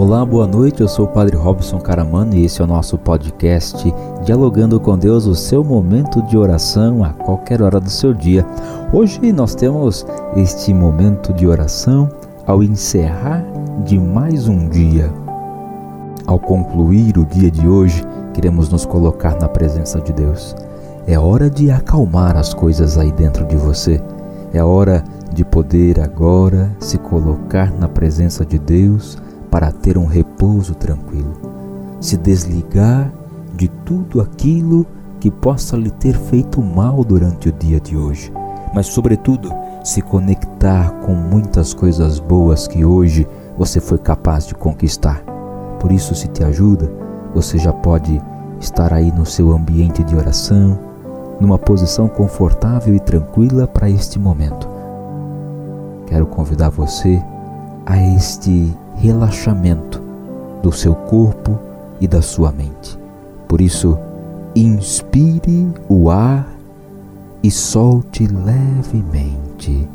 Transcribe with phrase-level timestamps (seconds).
[0.00, 0.80] Olá, boa noite.
[0.80, 3.84] Eu sou o Padre Robson Caramano e esse é o nosso podcast
[4.24, 8.46] Dialogando com Deus, o seu momento de oração a qualquer hora do seu dia.
[8.94, 12.08] Hoje nós temos este momento de oração
[12.46, 13.44] ao encerrar
[13.84, 15.12] de mais um dia.
[16.26, 20.56] Ao concluir o dia de hoje, queremos nos colocar na presença de Deus.
[21.06, 24.00] É hora de acalmar as coisas aí dentro de você.
[24.50, 29.18] É hora de poder agora se colocar na presença de Deus
[29.50, 31.32] para ter um repouso tranquilo,
[32.00, 33.12] se desligar
[33.54, 34.86] de tudo aquilo
[35.18, 38.32] que possa lhe ter feito mal durante o dia de hoje,
[38.74, 39.52] mas, sobretudo,
[39.84, 43.26] se conectar com muitas coisas boas que hoje
[43.58, 45.22] você foi capaz de conquistar.
[45.80, 46.90] Por isso, se te ajuda,
[47.34, 48.20] você já pode
[48.60, 50.78] estar aí no seu ambiente de oração,
[51.40, 54.68] numa posição confortável e tranquila para este momento.
[56.06, 57.22] Quero convidar você
[57.86, 60.02] a este relaxamento
[60.62, 61.58] do seu corpo
[62.00, 62.98] e da sua mente.
[63.48, 63.98] Por isso,
[64.54, 66.46] inspire o ar
[67.42, 69.88] e solte levemente.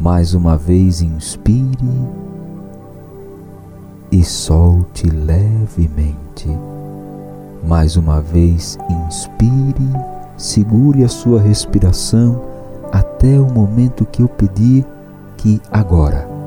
[0.00, 2.08] Mais uma vez, inspire
[4.12, 6.48] e solte levemente.
[7.66, 9.90] Mais uma vez, inspire,
[10.36, 12.40] segure a sua respiração
[12.92, 14.86] até o momento que eu pedir
[15.36, 16.39] que agora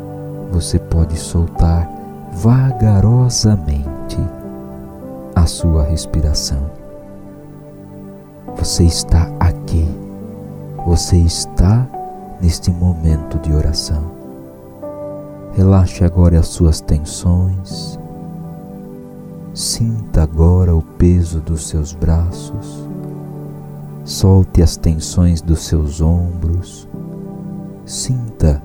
[0.53, 1.89] você pode soltar
[2.31, 4.19] vagarosamente
[5.35, 6.69] a sua respiração.
[8.55, 9.89] Você está aqui,
[10.85, 11.87] você está
[12.39, 14.03] neste momento de oração.
[15.53, 17.99] Relaxe agora as suas tensões,
[19.55, 22.87] sinta agora o peso dos seus braços,
[24.05, 26.87] solte as tensões dos seus ombros,
[27.85, 28.61] sinta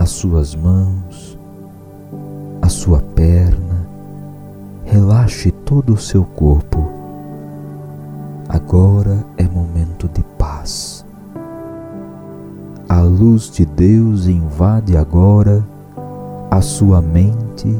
[0.00, 1.38] as suas mãos,
[2.62, 3.86] a sua perna,
[4.82, 6.88] relaxe todo o seu corpo.
[8.48, 11.04] Agora é momento de paz.
[12.88, 15.62] A luz de Deus invade agora
[16.50, 17.78] a sua mente,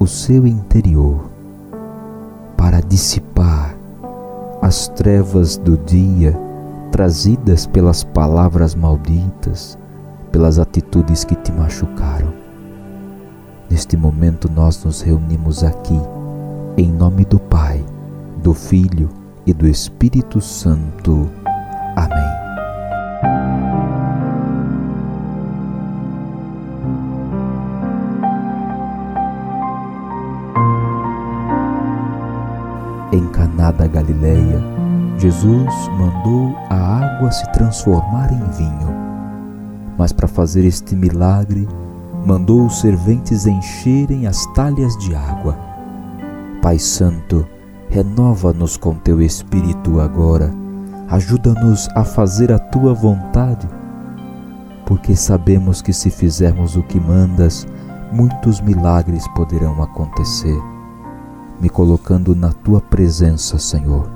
[0.00, 1.30] o seu interior,
[2.56, 3.76] para dissipar
[4.60, 6.36] as trevas do dia
[6.90, 9.78] trazidas pelas palavras malditas
[10.34, 12.34] pelas atitudes que te machucaram.
[13.70, 15.96] Neste momento nós nos reunimos aqui,
[16.76, 17.84] em nome do Pai,
[18.42, 19.08] do Filho
[19.46, 21.30] e do Espírito Santo.
[21.94, 22.34] Amém.
[33.12, 34.60] Em Caná da Galileia,
[35.16, 38.93] Jesus mandou a água se transformar em vinho
[39.98, 41.68] mas para fazer este milagre,
[42.24, 45.58] mandou os serventes encherem as talhas de água.
[46.62, 47.46] Pai Santo,
[47.88, 50.52] renova-nos com teu Espírito agora,
[51.08, 53.68] ajuda-nos a fazer a tua vontade,
[54.86, 57.66] porque sabemos que se fizermos o que mandas,
[58.12, 60.58] muitos milagres poderão acontecer.
[61.60, 64.10] Me colocando na tua presença, Senhor,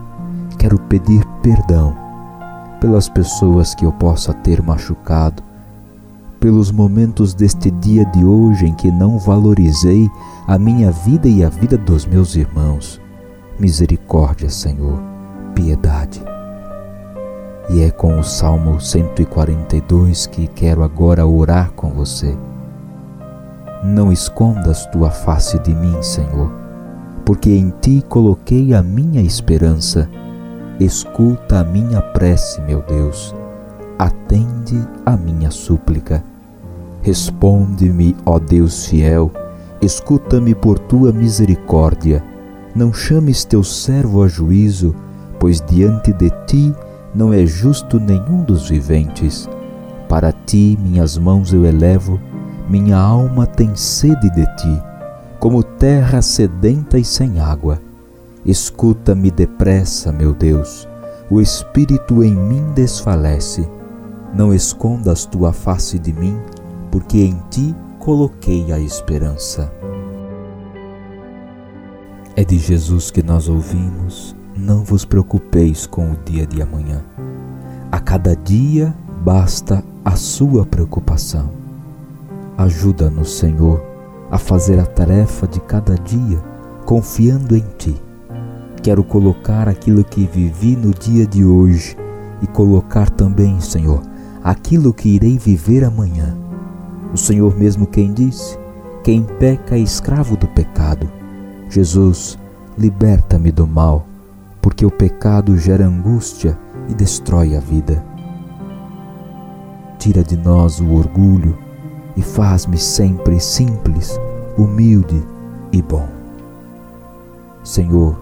[0.58, 1.96] quero pedir perdão
[2.80, 5.42] pelas pessoas que eu possa ter machucado,
[6.40, 10.08] pelos momentos deste dia de hoje em que não valorizei
[10.46, 13.00] a minha vida e a vida dos meus irmãos.
[13.58, 15.00] Misericórdia, Senhor,
[15.54, 16.22] piedade.
[17.70, 22.36] E é com o Salmo 142 que quero agora orar com você.
[23.84, 26.50] Não escondas tua face de mim, Senhor,
[27.24, 30.08] porque em ti coloquei a minha esperança.
[30.80, 33.37] Escuta a minha prece, meu Deus
[33.98, 36.22] atende a minha súplica.
[37.02, 39.32] Responde-me, ó Deus fiel,
[39.82, 42.22] escuta-me por tua misericórdia.
[42.74, 44.94] Não chames teu servo a juízo,
[45.40, 46.72] pois diante de ti
[47.14, 49.48] não é justo nenhum dos viventes.
[50.08, 52.20] Para ti minhas mãos eu elevo,
[52.68, 54.82] minha alma tem sede de ti,
[55.40, 57.80] como terra sedenta e sem água.
[58.44, 60.88] Escuta-me depressa, meu Deus,
[61.30, 63.68] o espírito em mim desfalece
[64.34, 66.38] não escondas tua face de mim,
[66.90, 69.72] porque em ti coloquei a esperança.
[72.36, 77.02] É de Jesus que nós ouvimos: não vos preocupeis com o dia de amanhã.
[77.90, 78.94] A cada dia
[79.24, 81.50] basta a sua preocupação.
[82.56, 83.82] Ajuda-nos, Senhor,
[84.30, 86.38] a fazer a tarefa de cada dia,
[86.84, 87.94] confiando em Ti.
[88.82, 91.96] Quero colocar aquilo que vivi no dia de hoje
[92.40, 94.02] e colocar também, Senhor,
[94.48, 96.34] aquilo que irei viver amanhã.
[97.12, 98.58] O Senhor mesmo quem disse:
[99.04, 101.06] Quem peca é escravo do pecado.
[101.68, 102.38] Jesus,
[102.78, 104.06] liberta-me do mal,
[104.62, 106.58] porque o pecado gera angústia
[106.88, 108.02] e destrói a vida.
[109.98, 111.58] Tira de nós o orgulho
[112.16, 114.18] e faz-me sempre simples,
[114.56, 115.22] humilde
[115.70, 116.08] e bom.
[117.62, 118.18] Senhor,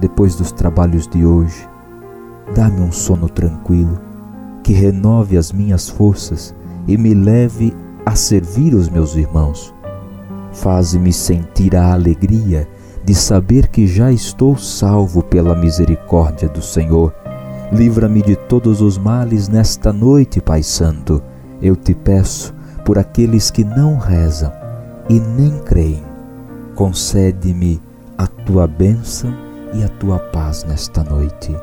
[0.00, 1.68] depois dos trabalhos de hoje,
[2.54, 4.00] dá-me um sono tranquilo,
[4.64, 6.54] que renove as minhas forças
[6.88, 7.72] e me leve
[8.04, 9.72] a servir os meus irmãos.
[10.52, 12.66] Faze-me sentir a alegria
[13.04, 17.14] de saber que já estou salvo pela misericórdia do Senhor.
[17.70, 21.22] Livra-me de todos os males nesta noite, Pai Santo.
[21.60, 24.50] Eu te peço por aqueles que não rezam
[25.08, 26.02] e nem creem.
[26.74, 27.80] Concede-me
[28.16, 29.34] a tua bênção
[29.74, 31.54] e a tua paz nesta noite.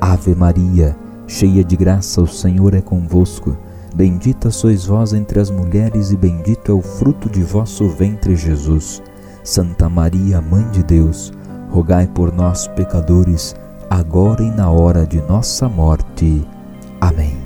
[0.00, 0.96] Ave Maria,
[1.26, 3.56] cheia de graça, o Senhor é convosco.
[3.94, 9.02] Bendita sois vós entre as mulheres, e bendito é o fruto de vosso ventre, Jesus.
[9.42, 11.32] Santa Maria, Mãe de Deus,
[11.70, 13.54] rogai por nós, pecadores,
[13.90, 16.46] agora e na hora de nossa morte.
[17.00, 17.36] Amém.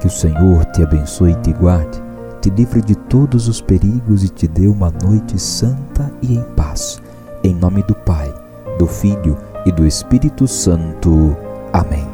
[0.00, 2.02] Que o Senhor te abençoe e te guarde,
[2.42, 7.00] te livre de todos os perigos e te dê uma noite santa e em paz.
[7.42, 8.34] Em nome do Pai,
[8.78, 11.43] do Filho e do Espírito Santo.
[11.74, 12.13] Amém.